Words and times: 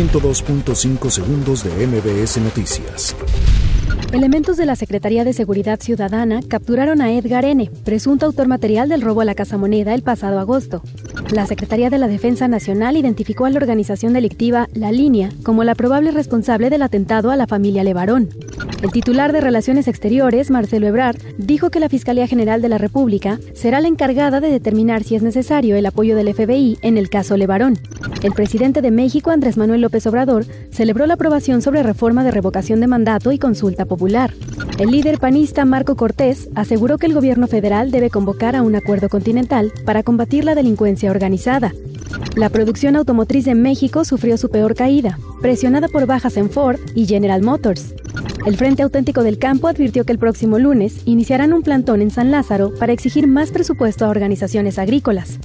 102.5 0.00 1.10
segundos 1.10 1.62
de 1.62 1.86
MBS 1.86 2.38
Noticias. 2.38 3.14
Elementos 4.12 4.56
de 4.56 4.64
la 4.64 4.74
Secretaría 4.74 5.24
de 5.24 5.34
Seguridad 5.34 5.78
Ciudadana 5.78 6.40
capturaron 6.48 7.02
a 7.02 7.12
Edgar 7.12 7.44
N., 7.44 7.70
presunto 7.84 8.24
autor 8.24 8.48
material 8.48 8.88
del 8.88 9.02
robo 9.02 9.20
a 9.20 9.26
la 9.26 9.34
Casa 9.34 9.58
Moneda 9.58 9.92
el 9.92 10.02
pasado 10.02 10.40
agosto. 10.40 10.82
La 11.32 11.46
Secretaría 11.46 11.90
de 11.90 11.98
la 11.98 12.08
Defensa 12.08 12.48
Nacional 12.48 12.96
identificó 12.96 13.44
a 13.44 13.50
la 13.50 13.58
organización 13.58 14.12
delictiva 14.12 14.68
La 14.74 14.90
Línea 14.90 15.30
como 15.44 15.62
la 15.62 15.76
probable 15.76 16.10
responsable 16.10 16.70
del 16.70 16.82
atentado 16.82 17.30
a 17.30 17.36
la 17.36 17.46
familia 17.46 17.84
Levarón. 17.84 18.30
El 18.82 18.90
titular 18.90 19.32
de 19.32 19.40
Relaciones 19.40 19.86
Exteriores, 19.86 20.50
Marcelo 20.50 20.88
Ebrard, 20.88 21.18
dijo 21.38 21.70
que 21.70 21.78
la 21.78 21.88
Fiscalía 21.88 22.26
General 22.26 22.60
de 22.60 22.68
la 22.68 22.78
República 22.78 23.38
será 23.54 23.80
la 23.80 23.86
encargada 23.86 24.40
de 24.40 24.50
determinar 24.50 25.04
si 25.04 25.14
es 25.14 25.22
necesario 25.22 25.76
el 25.76 25.86
apoyo 25.86 26.16
del 26.16 26.34
FBI 26.34 26.78
en 26.82 26.98
el 26.98 27.08
caso 27.08 27.36
Levarón. 27.36 27.78
El 28.24 28.32
presidente 28.32 28.82
de 28.82 28.90
México, 28.90 29.30
Andrés 29.30 29.56
Manuel 29.56 29.82
López 29.82 30.06
Obrador, 30.08 30.46
celebró 30.72 31.06
la 31.06 31.14
aprobación 31.14 31.62
sobre 31.62 31.84
reforma 31.84 32.24
de 32.24 32.32
revocación 32.32 32.80
de 32.80 32.88
mandato 32.88 33.30
y 33.30 33.38
consulta 33.38 33.84
popular. 33.84 34.34
El 34.80 34.92
líder 34.92 35.18
panista 35.18 35.66
Marco 35.66 35.94
Cortés 35.94 36.48
aseguró 36.54 36.96
que 36.96 37.04
el 37.04 37.12
gobierno 37.12 37.46
federal 37.46 37.90
debe 37.90 38.08
convocar 38.08 38.56
a 38.56 38.62
un 38.62 38.74
acuerdo 38.74 39.10
continental 39.10 39.74
para 39.84 40.02
combatir 40.02 40.46
la 40.46 40.54
delincuencia 40.54 41.10
organizada. 41.10 41.74
La 42.34 42.48
producción 42.48 42.96
automotriz 42.96 43.46
en 43.46 43.60
México 43.60 44.06
sufrió 44.06 44.38
su 44.38 44.48
peor 44.48 44.74
caída, 44.74 45.18
presionada 45.42 45.88
por 45.88 46.06
bajas 46.06 46.38
en 46.38 46.48
Ford 46.48 46.80
y 46.94 47.04
General 47.04 47.42
Motors. 47.42 47.92
El 48.46 48.56
Frente 48.56 48.82
Auténtico 48.82 49.22
del 49.22 49.38
Campo 49.38 49.68
advirtió 49.68 50.06
que 50.06 50.12
el 50.12 50.18
próximo 50.18 50.58
lunes 50.58 51.02
iniciarán 51.04 51.52
un 51.52 51.60
plantón 51.60 52.00
en 52.00 52.10
San 52.10 52.30
Lázaro 52.30 52.72
para 52.80 52.94
exigir 52.94 53.26
más 53.26 53.50
presupuesto 53.50 54.06
a 54.06 54.08
organizaciones 54.08 54.78
agrícolas. 54.78 55.38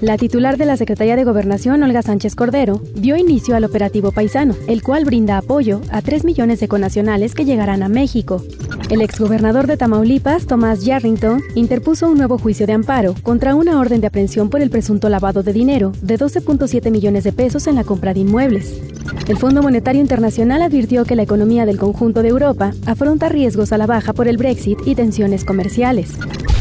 La 0.00 0.16
titular 0.16 0.56
de 0.56 0.64
la 0.64 0.76
Secretaría 0.76 1.16
de 1.16 1.24
Gobernación, 1.24 1.82
Olga 1.82 2.02
Sánchez 2.02 2.36
Cordero, 2.36 2.80
dio 2.94 3.16
inicio 3.16 3.56
al 3.56 3.64
operativo 3.64 4.12
paisano, 4.12 4.54
el 4.68 4.80
cual 4.80 5.04
brinda 5.04 5.38
apoyo 5.38 5.80
a 5.90 6.02
3 6.02 6.24
millones 6.24 6.60
de 6.60 6.68
conacionales 6.68 7.34
que 7.34 7.44
llegarán 7.44 7.82
a 7.82 7.88
México. 7.88 8.44
El 8.90 9.00
exgobernador 9.00 9.66
de 9.66 9.76
Tamaulipas, 9.76 10.46
Tomás 10.46 10.84
Yarrington, 10.84 11.42
interpuso 11.56 12.08
un 12.08 12.16
nuevo 12.16 12.38
juicio 12.38 12.64
de 12.66 12.74
amparo 12.74 13.14
contra 13.24 13.56
una 13.56 13.80
orden 13.80 14.00
de 14.00 14.06
aprehensión 14.06 14.50
por 14.50 14.60
el 14.60 14.70
presunto 14.70 15.08
lavado 15.08 15.42
de 15.42 15.52
dinero 15.52 15.92
de 16.00 16.16
12.7 16.16 16.92
millones 16.92 17.24
de 17.24 17.32
pesos 17.32 17.66
en 17.66 17.74
la 17.74 17.82
compra 17.82 18.14
de 18.14 18.20
inmuebles. 18.20 18.80
El 19.26 19.36
Fondo 19.36 19.62
Monetario 19.62 20.00
Internacional 20.00 20.62
advirtió 20.62 21.04
que 21.06 21.16
la 21.16 21.22
economía 21.22 21.66
del 21.66 21.76
conjunto 21.76 22.22
de 22.22 22.28
Europa 22.28 22.72
afronta 22.86 23.28
riesgos 23.28 23.72
a 23.72 23.78
la 23.78 23.86
baja 23.86 24.12
por 24.12 24.28
el 24.28 24.36
Brexit 24.36 24.78
y 24.86 24.94
tensiones 24.94 25.44
comerciales. 25.44 26.12